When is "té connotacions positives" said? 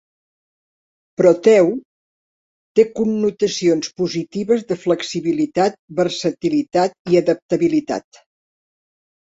2.79-4.67